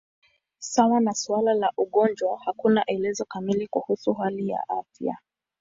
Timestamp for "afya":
4.69-5.17